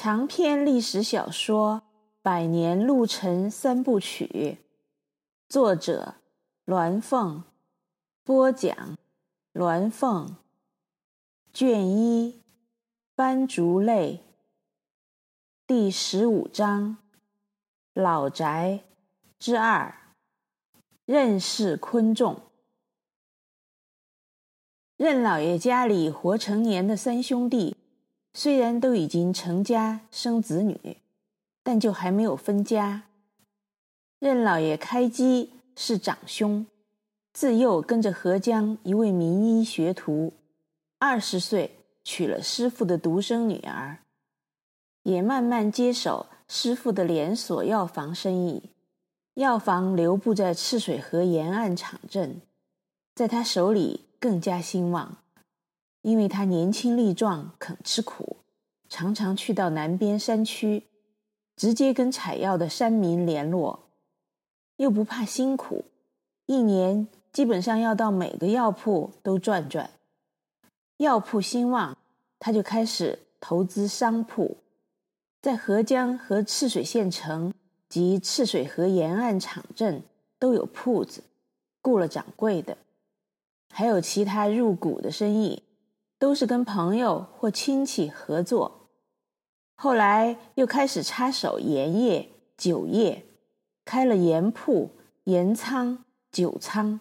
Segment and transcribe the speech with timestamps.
[0.00, 1.82] 长篇历史小说
[2.22, 4.56] 《百年路程三部曲》，
[5.48, 6.14] 作者
[6.66, 7.42] 鸾凤，
[8.22, 8.96] 播讲
[9.54, 10.36] 鸾凤，
[11.52, 12.40] 卷一，
[13.16, 14.20] 斑竹泪，
[15.66, 16.98] 第十五章，
[17.92, 18.84] 老宅
[19.40, 20.14] 之二，
[21.06, 22.40] 任氏昆仲。
[24.96, 27.76] 任老爷家里活成年的三兄弟，
[28.32, 30.98] 虽然都已经成家生子女，
[31.62, 33.04] 但就还没有分家。
[34.18, 36.66] 任老爷开基是长兄，
[37.32, 40.32] 自幼跟着何江一位名医学徒，
[40.98, 43.98] 二十岁娶了师傅的独生女儿，
[45.02, 48.70] 也慢慢接手师傅的连锁药房生意。
[49.34, 52.40] 药房留布在赤水河沿岸场镇，
[53.14, 54.04] 在他手里。
[54.20, 55.18] 更加兴旺，
[56.08, 58.38] 因为他年轻力壮，肯吃苦，
[58.88, 60.84] 常常去到南边山区，
[61.54, 63.80] 直接跟采药的山民联络，
[64.78, 65.84] 又不怕辛苦，
[66.46, 69.90] 一年基本上要到每个药铺都转转。
[70.96, 71.98] 药铺兴旺，
[72.38, 74.56] 他就开始投资商铺，
[75.42, 77.52] 在合江和赤水县城
[77.90, 80.02] 及赤水河沿岸场镇
[80.38, 81.22] 都有铺子，
[81.82, 82.78] 雇了掌柜的。
[83.70, 85.62] 还有其他入股的生意，
[86.18, 88.90] 都是跟朋友或亲戚合作。
[89.74, 93.24] 后来又开始插手盐业、酒业，
[93.84, 94.90] 开了盐铺、
[95.24, 97.00] 盐仓、酒仓。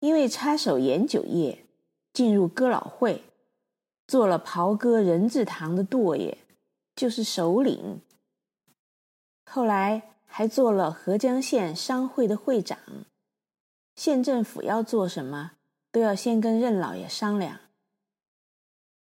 [0.00, 1.64] 因为插手盐酒业，
[2.12, 3.24] 进入哥老会，
[4.06, 6.38] 做了袍哥人字堂的舵爷，
[6.94, 8.00] 就是首领。
[9.46, 12.78] 后来还做了合江县商会的会长。
[13.96, 15.52] 县政府要做什么？
[15.90, 17.58] 都要先跟任老爷商量。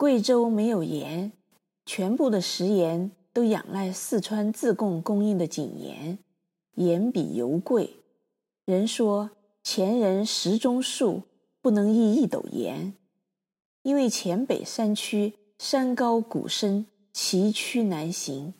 [0.00, 1.30] 贵州没有盐，
[1.84, 6.18] 全部的食盐都仰赖四川自贡供应的井盐，
[6.76, 7.96] 盐比油贵。
[8.64, 9.28] 人说
[9.62, 11.24] 前人石中树，
[11.60, 12.94] 不能易一斗盐，
[13.82, 18.54] 因为黔北山区山高谷深，崎岖难行，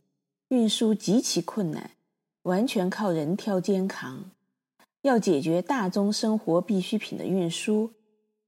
[0.48, 1.92] 运输极其困难，
[2.42, 4.30] 完全靠人挑肩扛。
[5.00, 7.92] 要解决大宗生活必需品的运输。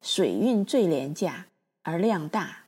[0.03, 1.47] 水运最廉价
[1.82, 2.61] 而量大，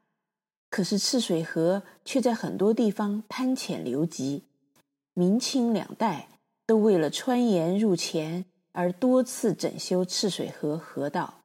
[0.75, 4.43] 可是赤水河却在很多地方滩浅流急。
[5.12, 6.27] 明清两代
[6.67, 11.43] 都为了川盐入黔而多次整修赤水河河道，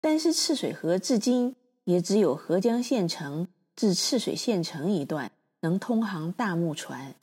[0.00, 5.30] 但是赤水河至今也只有合江县城至赤水县城一段
[5.60, 7.14] 能通航大木船，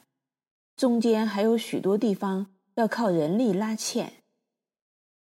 [0.76, 2.46] 中间还有许多地方
[2.76, 4.14] 要靠人力拉纤。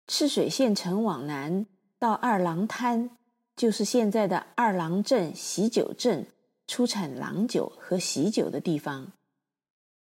[0.09, 1.67] 赤水县城往南。
[2.01, 3.17] 到二郎滩，
[3.63, 6.27] 就是现在的二郎镇喜酒镇，
[6.67, 9.13] 出产郎酒和喜酒的地方，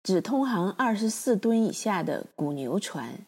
[0.03, 3.27] 只通航二十四吨以下的古牛船。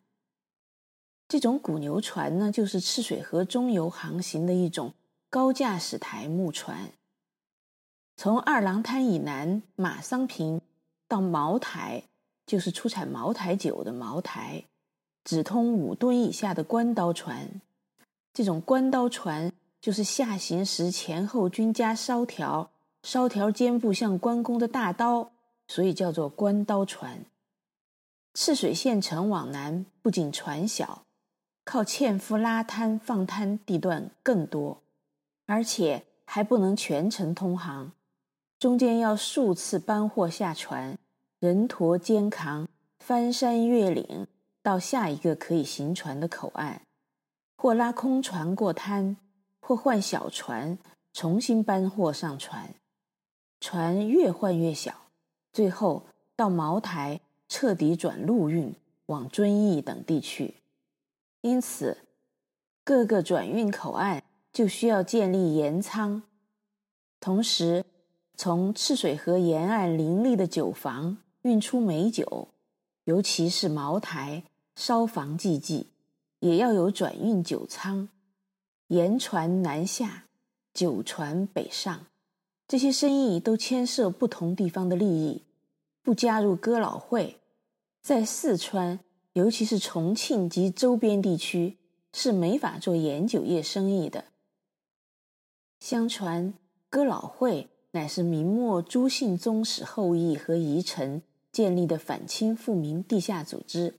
[1.29, 4.95] 这种古牛船呢，就是赤水河中游航行的一种
[5.29, 6.93] 高驾驶台木船。
[8.17, 10.63] 从二郎滩以南马桑坪
[11.07, 12.05] 到茅台，
[12.47, 14.65] 就是出产茅台酒的茅台，
[15.25, 17.61] 只通五吨以下的关刀船。
[18.33, 19.53] 这种关刀船
[19.87, 22.73] 就是下行时前后均加烧条，
[23.05, 25.31] 烧条肩部像关公的大刀，
[25.69, 27.25] 所以叫做关刀船。
[28.35, 31.05] 赤水县城往南不仅船小，
[31.65, 34.83] 靠纤夫拉滩放滩地段更多，
[35.47, 37.93] 而且还不能全程通航，
[38.59, 40.99] 中间要数次搬货下船，
[41.39, 42.67] 人驮肩扛，
[42.99, 44.27] 翻山越岭
[44.65, 46.83] 到下一个可以行船的口岸。
[47.57, 49.17] 或拉空船过滩，
[49.67, 50.79] 或换小船
[51.13, 52.73] 重新搬货上船，
[53.59, 55.09] 船越换越小，
[55.53, 56.07] 最后
[56.37, 58.73] 到茅台彻底转陆运
[59.07, 60.55] 往遵义等地去。
[61.41, 61.99] 因此，
[62.85, 64.23] 各个转运口岸
[64.53, 66.23] 就需要建立盐仓，
[67.19, 67.85] 同时
[68.37, 72.47] 从赤水河沿岸林立的酒坊运出美酒，
[73.03, 74.45] 尤其是茅台，
[74.77, 75.89] 烧房祭祭。
[76.39, 78.09] 也要有转运酒仓，
[78.89, 80.27] 盐船南下，
[80.73, 82.07] 酒船北上，
[82.69, 85.43] 这些生意都牵涉不同地方的利益。
[86.03, 87.41] 不加入哥老会，
[88.01, 89.01] 在四川，
[89.33, 91.79] 尤其是重庆及周边地区，
[92.13, 94.27] 是没法做盐酒业生意的。
[95.81, 96.55] 相传，
[96.89, 103.95] 哥老会乃是明末朱姓宗室后裔和遗臣建立的反清复明地下组织。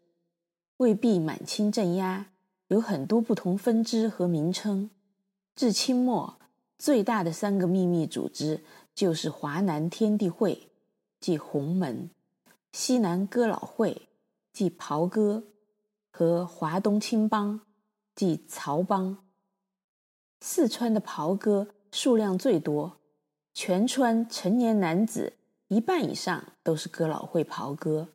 [0.78, 2.28] 为避满清镇压，
[2.67, 4.89] 有很多不同分支和名称。
[5.55, 6.37] 至清末，
[6.77, 10.69] 最大的三个秘密组织就是华南天地会，
[11.19, 12.09] 即洪门；
[12.71, 14.09] 西南哥老会，
[14.51, 15.43] 即袍哥；
[16.11, 17.61] 和华东青帮，
[18.15, 19.17] 即曹帮。
[20.41, 22.97] 四川的袍哥数量最多，
[23.53, 25.33] 全川成年男子
[25.69, 28.09] 一半以上都是哥老会袍哥，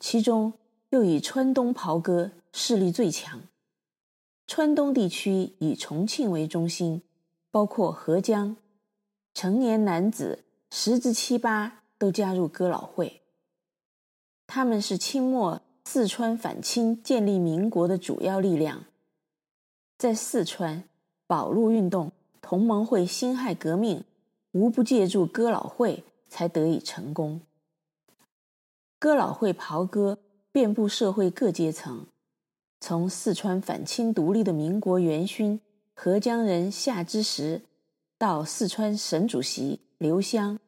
[0.00, 0.54] 其中
[0.88, 3.42] 又以川东袍哥势力最强。
[4.54, 7.00] 川东地区以重庆为中心，
[7.50, 8.54] 包括合江。
[9.32, 13.22] 成年男子十之七八都加入哥老会，
[14.46, 18.84] 他们是清末四川反清、建立民国的主要力量。
[19.96, 20.84] 在四川，
[21.26, 22.12] 保路运动、
[22.42, 24.04] 同盟会辛亥革命，
[24.50, 27.40] 无不借助哥老会才得以成功。
[28.98, 30.18] 哥老会袍哥
[30.52, 32.04] 遍布社会各阶层，
[32.82, 35.60] 从四川反清独立的民国元勋
[35.94, 37.62] 合江人夏之时。
[38.18, 40.60] 到四川省主席刘湘，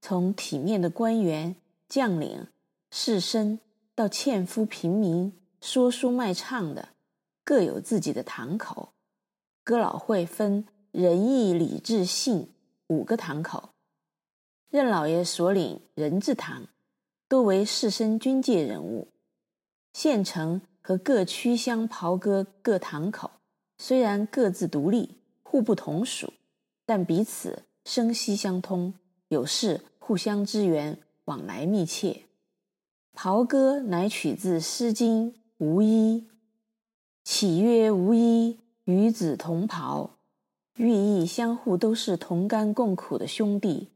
[0.00, 1.54] 从体面的官员、
[1.86, 2.46] 将领、
[2.90, 3.58] 士绅，
[3.94, 5.30] 到纤夫平民、
[5.60, 6.88] 说书卖唱的，
[7.44, 8.94] 各有自己的堂口。
[9.64, 12.48] 哥老会分仁义礼智信
[12.86, 13.70] 五个堂口，
[14.70, 16.68] 任老爷所领人字堂，
[17.28, 19.08] 多为士绅军界人物。
[19.92, 23.30] 县城和各区乡袍哥各堂口，
[23.78, 26.30] 虽然各自独立，互不同属。
[26.84, 28.92] 但彼此声息相通，
[29.28, 32.24] 有事互相支援，往来密切。
[33.14, 36.28] 袍哥乃取自《诗经》“无衣”，
[37.24, 40.18] 岂曰“无衣，与子同袍”，
[40.76, 43.88] 寓意相互都是同甘共苦的兄弟。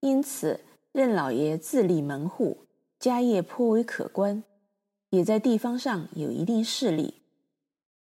[0.00, 0.60] 因此，
[0.92, 2.56] 任老爷自立门户，
[2.98, 4.42] 家业颇为可观，
[5.12, 7.20] 也在地方上有一定势力。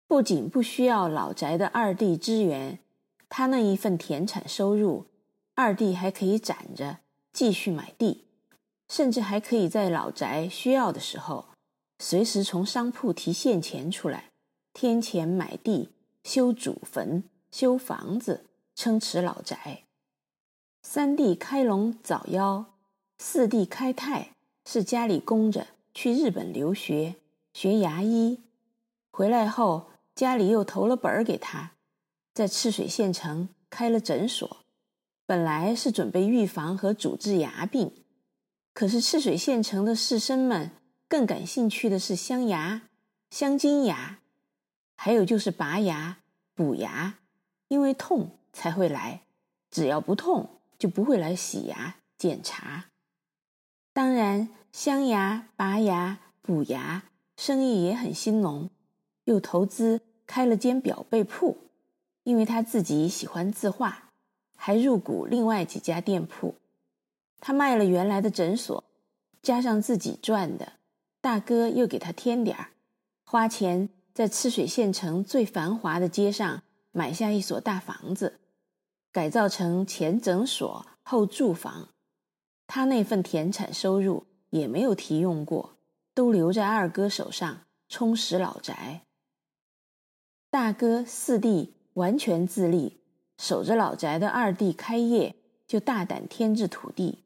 [0.06, 2.78] 不仅不需要老宅的二弟支援。
[3.31, 5.05] 他那一份田产收入，
[5.55, 6.99] 二弟还可以攒着
[7.32, 8.25] 继续买地，
[8.88, 11.46] 甚至还可以在老宅需要的时候，
[11.99, 14.31] 随时从商铺提现钱出来，
[14.72, 15.90] 添钱买地、
[16.25, 19.82] 修祖坟、修房子、撑持老宅。
[20.82, 22.64] 三弟开龙早夭，
[23.19, 24.31] 四弟开泰
[24.64, 25.66] 是家里供着
[26.00, 27.17] 去日本留学
[27.53, 28.39] 学牙医，
[29.11, 31.73] 回来后家里又投了本儿给他。
[32.33, 34.59] 在赤水县城开了诊所，
[35.27, 37.93] 本来是准备预防和主治牙病，
[38.73, 40.71] 可是赤水县城的士绅们
[41.09, 42.83] 更感兴趣的是镶牙、
[43.31, 44.21] 镶金牙，
[44.94, 46.19] 还有就是拔牙、
[46.55, 47.19] 补牙，
[47.67, 49.23] 因为痛才会来，
[49.69, 52.85] 只要不痛就不会来洗牙检查。
[53.99, 57.03] 当然，镶牙、拔牙、补牙
[57.37, 58.71] 生意也很兴隆，
[59.25, 61.59] 又投资开了间裱贝铺。
[62.23, 64.11] 因为他自己喜欢字画，
[64.55, 66.55] 还入股另外几家店铺。
[67.41, 68.85] 他卖了原来的诊所，
[69.43, 70.75] 加上自己赚的，
[71.21, 72.69] 大哥又给他添点儿，
[73.25, 76.62] 花钱在赤水县城最繁华的街上
[76.93, 78.39] 买下一所大房子，
[79.11, 81.89] 改造成前诊所后住房。
[82.69, 85.75] 他那份田产收入也没有提用过，
[86.15, 89.03] 都留在二哥手上充实老宅。
[90.49, 91.75] 大哥四弟。
[91.94, 93.00] 完全自立，
[93.38, 95.35] 守着老宅的二弟开业
[95.67, 97.25] 就大胆添置土地。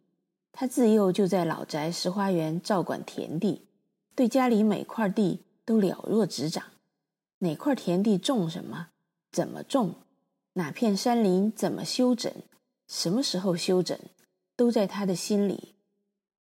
[0.50, 3.66] 他自幼就在老宅石花园照管田地，
[4.14, 6.64] 对家里每块地都了若指掌。
[7.40, 8.88] 哪块田地种什么，
[9.30, 9.94] 怎么种，
[10.54, 12.32] 哪片山林怎么修整，
[12.88, 13.98] 什么时候修整，
[14.56, 15.74] 都在他的心里。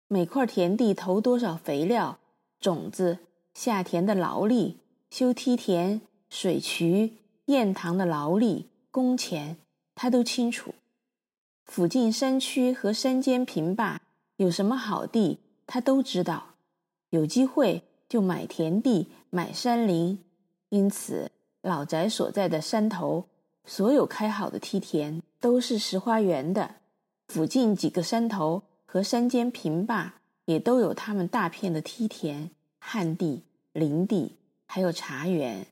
[0.08, 2.20] 每块田地投多少肥料、
[2.60, 3.20] 种子、
[3.54, 4.78] 下田的劳力、
[5.10, 7.18] 修梯田、水渠。
[7.48, 9.58] 堰塘的劳力、工钱，
[9.96, 10.74] 他都清楚。
[11.66, 14.00] 附近山区和山间平坝
[14.38, 16.56] 有什么好地，他都知道。
[17.10, 20.24] 有机会就买田地、买山林。
[20.70, 21.32] 因此，
[21.62, 23.26] 老宅所在的山头，
[23.66, 26.76] 所有开好的梯田都是石花园的。
[27.34, 34.38] 附近几个山头和山间平坝也都有他们大片的梯田、旱地、林地，
[34.68, 35.66] 还有茶园。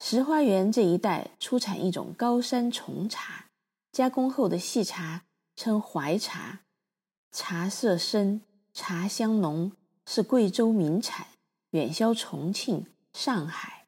[0.00, 3.50] 石花园这一带出产一种高山重茶，
[3.92, 5.22] 加工后的细茶
[5.54, 6.62] 称怀茶，
[7.30, 8.40] 茶色深，
[8.72, 9.70] 茶香浓，
[10.04, 11.28] 是贵州名产，
[11.70, 13.86] 远销重庆、上海。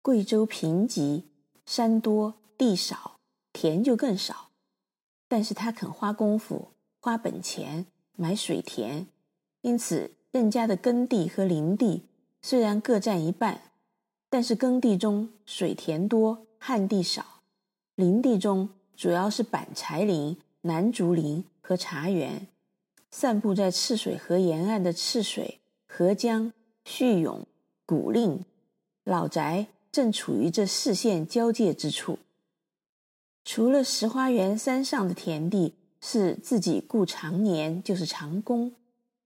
[0.00, 1.24] 贵州贫瘠，
[1.66, 3.18] 山多地少，
[3.52, 4.48] 田就更少，
[5.36, 6.68] 但是他肯花功夫、
[7.00, 9.08] 花本钱买水田，
[9.62, 12.04] 因此任家的耕地和林地
[12.40, 13.62] 虽然各占一半。
[14.30, 17.42] 但是耕地中水田多，旱地少；
[17.96, 22.46] 林地中主要是板柴林楠竹林和茶园，
[23.10, 26.52] 散布在赤水河沿岸的赤水、合江、
[26.84, 27.44] 叙永、
[27.84, 28.44] 古蔺
[29.02, 32.20] 老宅，正处于这四县交界之处。
[33.44, 38.72] 除了石花园山上的田地是自己雇长年，就是长工，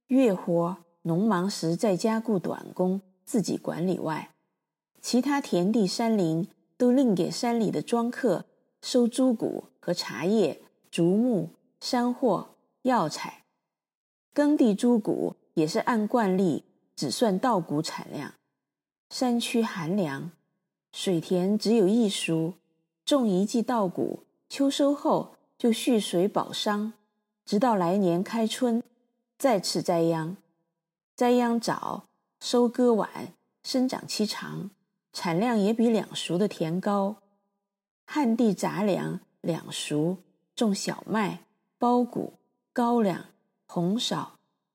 [0.08, 4.30] 月活农忙时在家雇短工自己管理外，
[5.00, 8.44] 其他田地山林都另给山里的庄客
[8.82, 10.60] 收租谷和茶叶、
[10.90, 13.44] 竹木、山货、药材。
[14.34, 18.34] 耕地租谷也是按惯例只算稻谷产量。
[19.10, 20.32] 山区寒凉，
[20.92, 22.54] 水田只有一熟，
[23.08, 26.92] 种一季稻谷，秋收后就蓄水保墒，
[27.46, 28.82] 直到来年开春
[29.38, 30.36] 再次栽秧。
[31.16, 32.04] 栽秧早，
[32.38, 34.68] 收割晚，生长期长，
[35.14, 37.16] 产量也比两熟的田高。
[38.04, 40.18] 旱地杂粮两熟，
[40.54, 41.44] 种小麦、
[41.80, 42.34] 苞谷、
[42.74, 43.24] 高粱、
[43.66, 44.32] 红苕、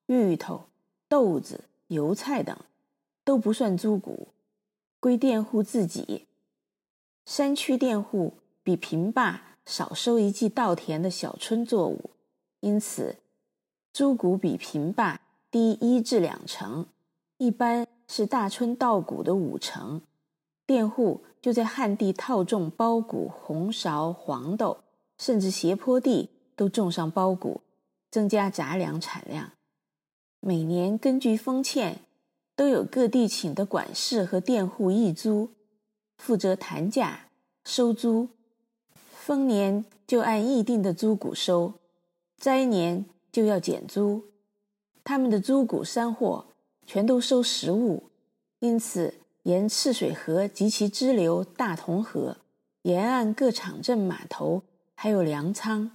[0.07, 0.63] 芋头、
[1.07, 2.57] 豆子、油菜等。
[3.23, 4.29] 都不算租谷，
[4.99, 6.25] 归佃户自己。
[7.25, 12.09] 山区佃户比平坝少收一季稻田的小春作物，
[12.59, 13.17] 因此
[13.91, 16.85] 租谷比平坝低一至两成，
[17.37, 20.01] 一般是大春稻谷的五成。
[20.65, 24.77] 佃户就在旱地套种苞谷、红苕、黄豆，
[25.17, 27.61] 甚至斜坡地都种上苞谷，
[28.09, 29.51] 增加杂粮产量。
[30.39, 31.99] 每年根据封欠。
[32.55, 35.49] 都有各地请的管事和佃户议租，
[36.17, 37.27] 负责谈价、
[37.63, 38.29] 收租。
[39.12, 41.74] 丰年就按议定的租谷收，
[42.38, 44.25] 灾年就要减租。
[45.03, 46.48] 他们的租谷山货
[46.86, 48.10] 全都收实物，
[48.60, 52.38] 因此沿赤水河及其支流大同河
[52.84, 54.63] 沿岸各场镇码头
[54.96, 55.91] 还有粮仓，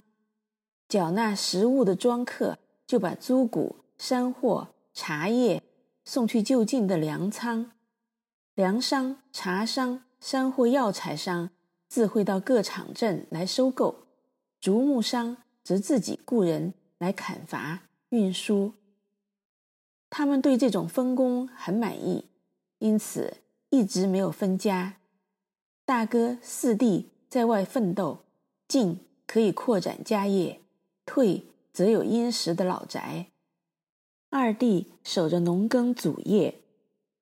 [0.87, 5.63] 缴纳实物的庄客就把租谷山货、茶叶。
[6.05, 7.71] 送去就近的粮仓，
[8.55, 11.49] 粮商、茶商、山货、药材商
[11.87, 14.07] 自会到各场镇来收购，
[14.59, 18.73] 竹木商则自己雇人来砍伐、运输。
[20.09, 22.25] 他们对这种分工很满意，
[22.79, 23.37] 因此
[23.69, 24.97] 一直没有分家。
[25.85, 28.25] 大哥、四弟在外奋斗，
[28.67, 30.61] 进可以扩展家业，
[31.05, 33.27] 退则有殷实的老宅。
[34.29, 36.61] 二弟守着农耕祖业，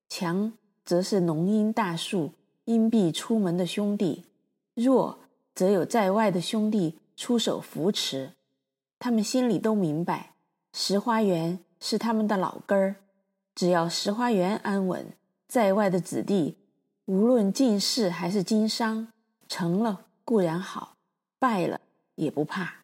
[0.10, 2.32] 强则是农荫大树，
[2.67, 4.25] 因必出门的兄弟；
[4.74, 5.19] 弱
[5.55, 8.33] 则有在外的兄弟出手扶持。
[9.00, 10.33] 他们心里都明白，
[10.74, 12.97] 石花园是他们的老根儿，
[13.55, 15.13] 只要石花园安稳，
[15.47, 16.57] 在外的子弟
[17.05, 19.07] 无论进士还是经商，
[19.47, 20.97] 成了固然好，
[21.39, 21.79] 败了
[22.15, 22.76] 也不怕。